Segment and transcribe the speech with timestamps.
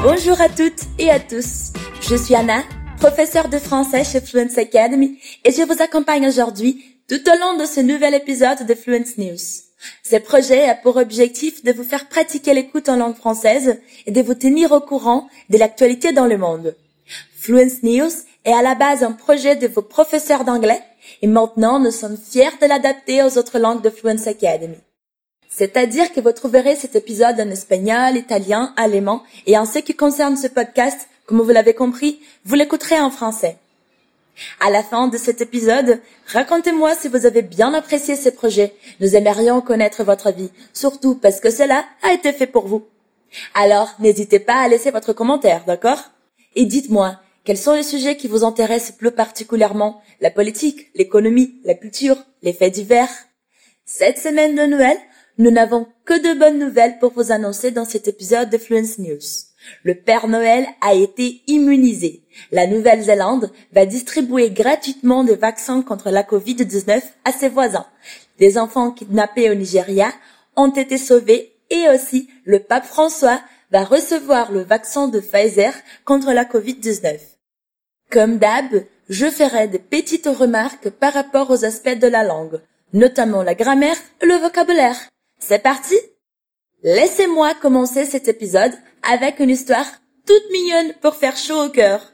[0.00, 1.72] Bonjour à toutes et à tous.
[2.02, 2.62] Je suis Anna,
[3.00, 7.64] professeure de français chez Fluence Academy et je vous accompagne aujourd'hui tout au long de
[7.64, 9.36] ce nouvel épisode de Fluence News.
[10.04, 14.22] Ce projet a pour objectif de vous faire pratiquer l'écoute en langue française et de
[14.22, 16.76] vous tenir au courant de l'actualité dans le monde.
[17.36, 18.12] Fluence News
[18.44, 20.80] est à la base un projet de vos professeurs d'anglais
[21.22, 24.78] et maintenant nous sommes fiers de l'adapter aux autres langues de Fluence Academy.
[25.58, 30.36] C'est-à-dire que vous trouverez cet épisode en espagnol, italien, allemand et en ce qui concerne
[30.36, 33.56] ce podcast, comme vous l'avez compris, vous l'écouterez en français.
[34.60, 38.72] À la fin de cet épisode, racontez-moi si vous avez bien apprécié ce projet.
[39.00, 42.86] Nous aimerions connaître votre avis, surtout parce que cela a été fait pour vous.
[43.52, 46.12] Alors, n'hésitez pas à laisser votre commentaire, d'accord?
[46.54, 50.02] Et dites-moi, quels sont les sujets qui vous intéressent plus particulièrement?
[50.20, 53.10] La politique, l'économie, la culture, les faits divers?
[53.84, 54.98] Cette semaine de Noël,
[55.38, 59.20] nous n'avons que de bonnes nouvelles pour vous annoncer dans cet épisode de Fluence News.
[59.84, 62.24] Le Père Noël a été immunisé.
[62.50, 67.86] La Nouvelle-Zélande va distribuer gratuitement des vaccins contre la Covid-19 à ses voisins.
[68.38, 70.12] Des enfants kidnappés au Nigeria
[70.56, 73.40] ont été sauvés et aussi le pape François
[73.70, 75.72] va recevoir le vaccin de Pfizer
[76.04, 77.18] contre la Covid-19.
[78.10, 82.60] Comme d'hab, je ferai des petites remarques par rapport aux aspects de la langue,
[82.92, 84.98] notamment la grammaire et le vocabulaire.
[85.38, 85.94] C'est parti
[86.82, 88.72] Laissez-moi commencer cet épisode
[89.08, 89.86] avec une histoire
[90.26, 92.12] toute mignonne pour faire chaud au cœur.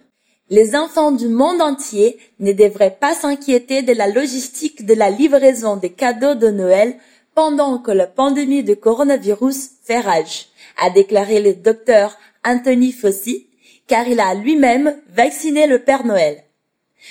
[0.50, 5.76] Les enfants du monde entier ne devraient pas s'inquiéter de la logistique de la livraison
[5.76, 6.96] des cadeaux de Noël
[7.34, 13.48] pendant que la pandémie de coronavirus fait rage, a déclaré le docteur Anthony Fauci,
[13.86, 16.44] car il a lui-même vacciné le Père Noël.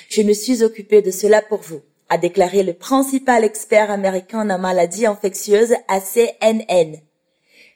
[0.08, 4.58] Je me suis occupé de cela pour vous a déclaré le principal expert américain en
[4.58, 6.98] maladies infectieuses à CNN.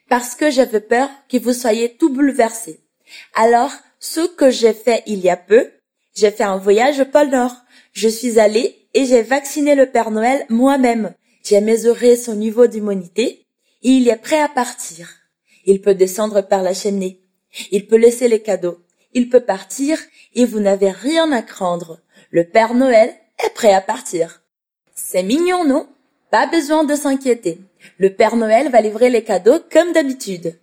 [0.07, 2.79] Parce que j'avais peur que vous soyez tout bouleversé.
[3.33, 5.71] Alors, ce que j'ai fait il y a peu,
[6.15, 7.55] j'ai fait un voyage au pôle Nord.
[7.93, 11.13] Je suis allé et j'ai vacciné le Père Noël moi-même.
[11.43, 13.45] J'ai mesuré son niveau d'immunité
[13.83, 15.09] et il est prêt à partir.
[15.65, 17.21] Il peut descendre par la cheminée.
[17.71, 18.79] Il peut laisser les cadeaux.
[19.13, 19.99] Il peut partir
[20.35, 21.99] et vous n'avez rien à craindre.
[22.31, 23.13] Le Père Noël
[23.43, 24.41] est prêt à partir.
[24.95, 25.87] C'est mignon, non
[26.29, 27.59] Pas besoin de s'inquiéter.
[27.97, 30.59] Le Père Noël va livrer les cadeaux comme d'habitude.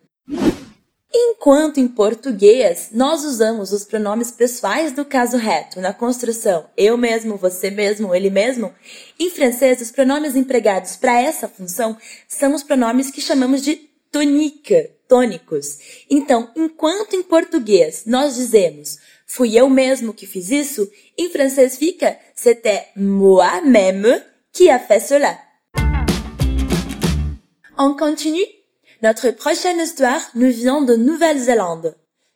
[1.13, 7.37] Enquanto em português nós usamos os pronomes pessoais do caso reto na construção eu mesmo,
[7.37, 8.73] você mesmo, ele mesmo,
[9.19, 11.97] em francês os pronomes empregados para essa função
[12.29, 13.77] são os pronomes que chamamos de
[14.13, 15.79] tonique, tônicos.
[16.11, 20.89] Então, enquanto em português nós dizemos fui eu mesmo que fiz isso,
[21.19, 24.23] em francês fica c'était moi-même
[24.53, 25.37] qui a fait cela.
[27.79, 28.47] On continue.
[29.03, 31.95] Notre prochaine histoire nous vient de Nouvelle-Zélande.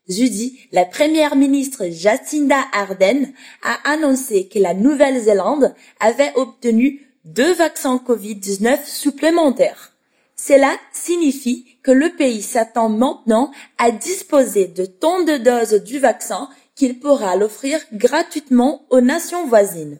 [0.08, 8.02] Jeudi, la première ministre Jacinda Ardern a annoncé que la Nouvelle-Zélande avait obtenu deux vaccins
[8.06, 9.92] Covid-19 supplémentaires.
[10.36, 16.48] Cela signifie que le pays s'attend maintenant à disposer de tant de doses du vaccin
[16.80, 19.98] qu'il pourra l'offrir gratuitement aux nations voisines.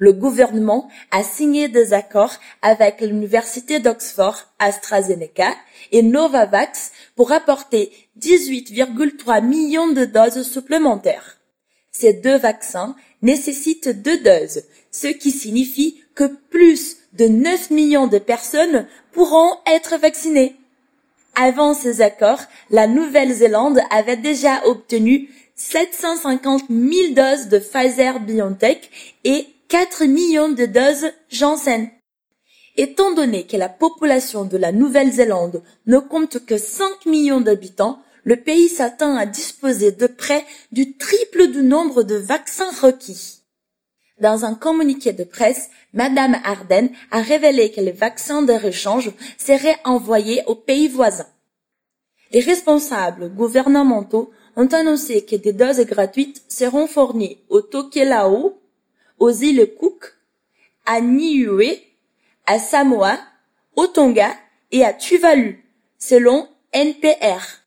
[0.00, 5.54] Le gouvernement a signé des accords avec l'université d'Oxford, AstraZeneca
[5.92, 11.38] et Novavax pour apporter 18,3 millions de doses supplémentaires.
[11.92, 18.18] Ces deux vaccins nécessitent deux doses, ce qui signifie que plus de 9 millions de
[18.18, 20.56] personnes pourront être vaccinées.
[21.36, 28.90] Avant ces accords, la Nouvelle-Zélande avait déjà obtenu 750 000 doses de Pfizer BioNTech
[29.24, 31.88] et 4 millions de doses Janssen.
[32.76, 38.36] Étant donné que la population de la Nouvelle-Zélande ne compte que 5 millions d'habitants, le
[38.36, 43.40] pays s'attend à disposer de près du triple du nombre de vaccins requis.
[44.20, 49.78] Dans un communiqué de presse, Madame Arden a révélé que les vaccins de rechange seraient
[49.84, 51.28] envoyés aux pays voisins.
[52.32, 58.58] Les responsables gouvernementaux ont annoncé que des doses gratuites seront fournies au Tokelau,
[59.18, 60.14] aux îles Cook,
[60.86, 61.76] à Niue,
[62.46, 63.18] à Samoa,
[63.76, 64.34] au Tonga
[64.72, 65.64] et à Tuvalu,
[65.98, 67.62] selon NPR.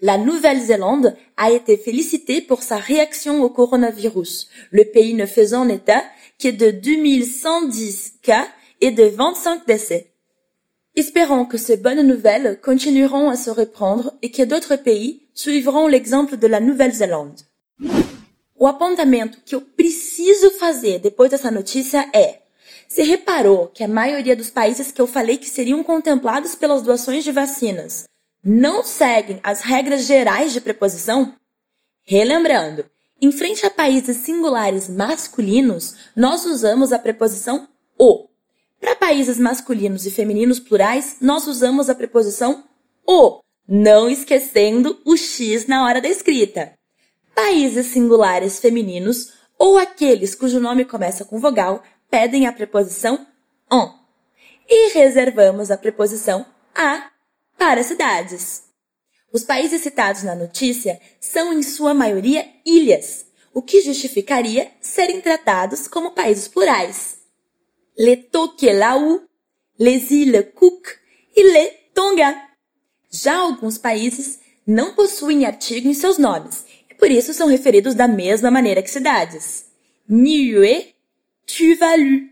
[0.00, 6.02] La Nouvelle-Zélande a été félicitée pour sa réaction au coronavirus, le pays ne faisant état
[6.40, 8.48] que de 2110 cas
[8.80, 10.11] et de 25 décès.
[10.94, 16.36] Espérons que ces bonnes nouvelles continueront à se répandre et que d'autres pays suivront l'exemple
[16.36, 17.46] de la Nouvelle-Zélande.
[18.54, 22.42] O apontamento que eu preciso fazer depois dessa notícia é:
[22.86, 27.24] você reparou que a maioria dos países que eu falei que seriam contemplados pelas doações
[27.24, 28.04] de vacinas
[28.44, 31.34] não seguem as regras gerais de preposição?
[32.04, 32.84] Relembrando,
[33.18, 37.66] em frente a países singulares masculinos, nós usamos a preposição
[37.98, 38.28] o.
[38.82, 42.64] Para países masculinos e femininos plurais, nós usamos a preposição
[43.06, 46.72] o, não esquecendo o x na hora da escrita.
[47.32, 51.80] Países singulares femininos ou aqueles cujo nome começa com vogal
[52.10, 53.24] pedem a preposição
[53.70, 53.88] on.
[54.68, 56.44] E reservamos a preposição
[56.74, 57.08] a
[57.56, 58.64] para cidades.
[59.32, 65.86] Os países citados na notícia são, em sua maioria, ilhas, o que justificaria serem tratados
[65.86, 67.21] como países plurais.
[67.98, 69.22] Le Tokelau,
[69.78, 70.98] les îles Cook
[71.36, 72.34] e Le Tonga.
[73.10, 78.08] Já alguns países não possuem artigo em seus nomes e por isso são referidos da
[78.08, 79.66] mesma maneira que cidades.
[80.08, 80.94] Niue,
[81.46, 82.28] Tuvalu.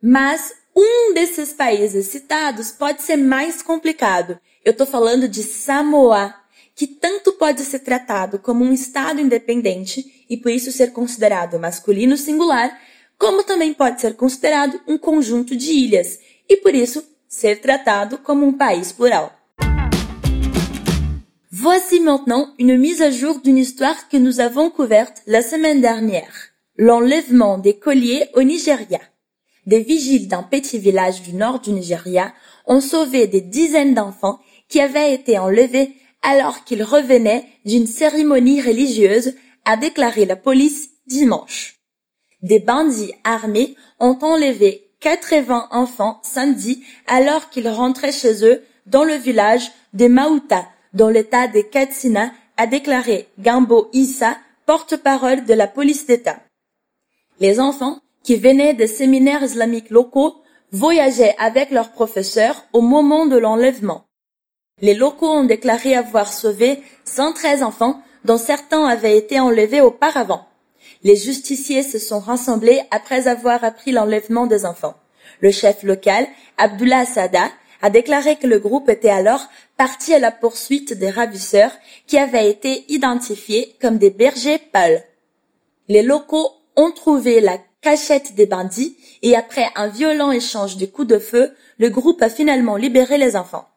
[0.00, 4.38] Mas um desses países citados pode ser mais complicado.
[4.64, 6.34] Eu estou falando de Samoa,
[6.74, 12.16] que tanto pode ser tratado como um estado independente e por isso ser considerado masculino
[12.16, 12.78] singular,
[13.18, 16.18] como também pode ser considerado um conjunto de ilhas
[16.48, 19.32] e por isso ser tratado como um país plural.
[21.50, 26.32] Voici maintenant une mise à jour d'une histoire que nous avons couverte la semaine dernière.
[26.76, 29.00] L'enlèvement des colliers au Nigeria.
[29.64, 32.34] Des vigiles d'un petit village du nord du Nigeria
[32.66, 34.38] ont sauvé des dizaines d'enfants
[34.68, 39.34] qui avaient été enlevés alors qu'ils revenaient d'une cérémonie religieuse,
[39.64, 41.75] a déclaré la police dimanche.
[42.42, 49.14] Des bandits armés ont enlevé 80 enfants samedi alors qu'ils rentraient chez eux dans le
[49.14, 56.06] village de Maouta, dans l'état de Katsina, a déclaré Gambo Issa, porte-parole de la police
[56.06, 56.38] d'État.
[57.40, 60.42] Les enfants, qui venaient des séminaires islamiques locaux,
[60.72, 64.06] voyageaient avec leurs professeurs au moment de l'enlèvement.
[64.80, 70.46] Les locaux ont déclaré avoir sauvé 113 enfants, dont certains avaient été enlevés auparavant.
[71.02, 74.94] Les justiciers se sont rassemblés après avoir appris l'enlèvement des enfants.
[75.40, 76.26] Le chef local,
[76.58, 77.50] Abdullah Sada,
[77.82, 79.46] a déclaré que le groupe était alors
[79.76, 81.72] parti à la poursuite des ravisseurs
[82.06, 85.04] qui avaient été identifiés comme des bergers pâles.
[85.88, 91.08] Les locaux ont trouvé la cachette des bandits et après un violent échange de coups
[91.08, 93.68] de feu, le groupe a finalement libéré les enfants.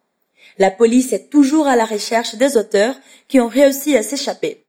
[0.57, 2.95] La police est toujours à la recherche des auteurs
[3.27, 4.65] qui ont réussi à s'échapper.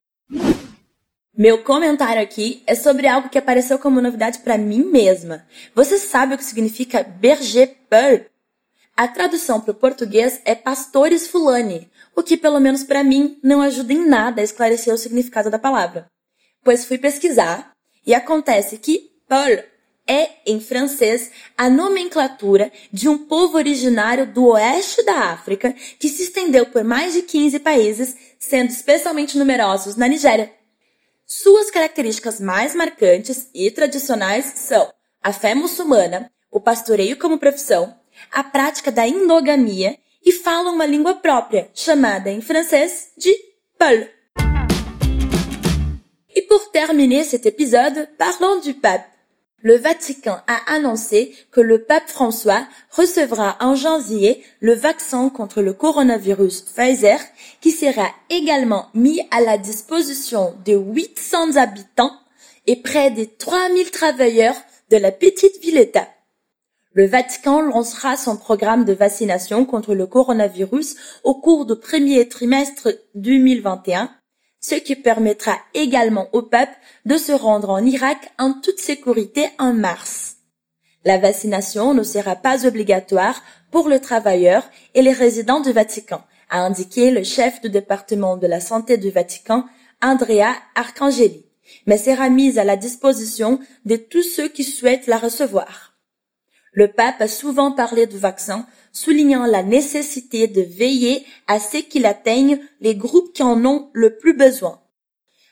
[1.40, 5.46] Meu comentário aqui é sobre algo que apareceu como novidade para mim mesma.
[5.74, 8.26] Você sabe o que significa berger peul?
[8.94, 13.62] A tradução para o português é pastores fulani, o que pelo menos para mim não
[13.62, 16.10] ajuda em nada a esclarecer o significado da palavra.
[16.62, 17.72] Pois fui pesquisar
[18.06, 19.64] e acontece que Paul
[20.06, 26.24] é, em francês, a nomenclatura de um povo originário do oeste da África que se
[26.24, 30.59] estendeu por mais de 15 países, sendo especialmente numerosos na Nigéria.
[31.32, 34.92] Suas características mais marcantes e tradicionais são
[35.22, 37.96] a fé muçulmana, o pastoreio como profissão,
[38.32, 39.96] a prática da endogamia
[40.26, 43.32] e falam uma língua própria, chamada em francês de
[43.78, 44.08] Paul.
[46.34, 49.19] Et pour terminer cet épisode, parlons du pape.
[49.62, 55.74] Le Vatican a annoncé que le pape François recevra en janvier le vaccin contre le
[55.74, 57.18] coronavirus Pfizer
[57.60, 62.14] qui sera également mis à la disposition de 800 habitants
[62.66, 64.56] et près de 3000 travailleurs
[64.90, 66.08] de la petite ville-État.
[66.92, 72.88] Le Vatican lancera son programme de vaccination contre le coronavirus au cours du premier trimestre
[73.14, 74.10] 2021
[74.60, 76.74] ce qui permettra également au pape
[77.06, 80.36] de se rendre en Irak en toute sécurité en mars.
[81.04, 86.60] La vaccination ne sera pas obligatoire pour le travailleur et les résidents du Vatican, a
[86.60, 89.64] indiqué le chef du département de la santé du Vatican,
[90.02, 91.44] Andrea Arcangeli,
[91.86, 95.89] mais sera mise à la disposition de tous ceux qui souhaitent la recevoir.
[96.72, 102.06] Le pape a souvent parlé du vaccin soulignant la nécessité de veiller à ce qu'il
[102.06, 104.80] atteigne les groupes qui en ont le plus besoin.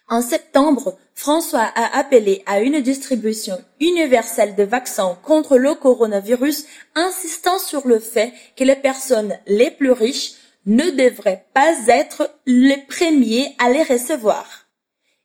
[0.08, 7.58] En septembre, François a appelé à une distribution universelle de vaccins contre le coronavirus, insistant
[7.58, 10.32] sur le fait que les personnes les plus riches
[10.64, 14.66] ne devraient pas être les premiers à les recevoir.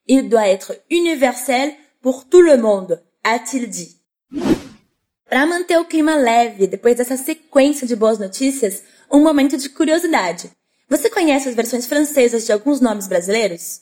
[0.08, 1.72] Il doit être universel
[2.02, 4.03] pour tout le monde, a-t-il dit.
[5.26, 10.52] Para manter o clima leve depois dessa sequência de boas notícias, um momento de curiosidade.
[10.90, 13.82] Você conhece as versões francesas de alguns nomes brasileiros?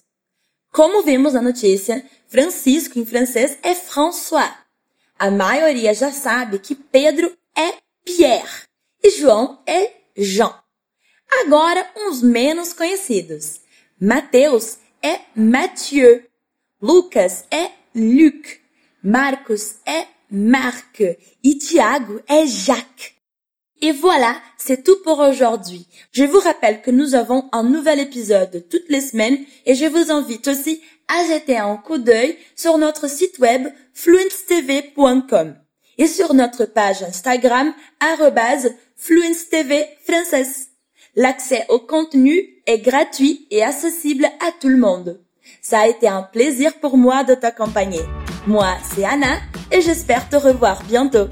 [0.71, 4.53] Como vimos na notícia, Francisco em francês é François.
[5.19, 7.74] A maioria já sabe que Pedro é
[8.05, 8.63] Pierre
[9.03, 10.53] e João é Jean.
[11.41, 13.62] Agora, uns menos conhecidos.
[14.00, 16.24] Mateus é Mathieu.
[16.81, 18.60] Lucas é Luc.
[19.03, 21.03] Marcos est Marc.
[21.43, 23.15] Et Thiago est Jacques.
[23.81, 25.88] Et voilà, c'est tout pour aujourd'hui.
[26.11, 30.11] Je vous rappelle que nous avons un nouvel épisode toutes les semaines et je vous
[30.11, 35.55] invite aussi à jeter un coup d'œil sur notre site web fluencetv.com
[35.97, 37.73] et sur notre page Instagram
[38.97, 39.73] fluencetv
[41.15, 45.19] L'accès au contenu est gratuit et accessible à tout le monde.
[45.61, 48.01] Ça a été un plaisir pour moi de t'accompagner.
[48.47, 49.39] Moi, c'est Anna
[49.71, 51.27] et j'espère te revoir bientôt.